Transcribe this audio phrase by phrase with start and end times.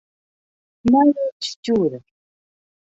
[0.91, 2.05] Nije stjoerder.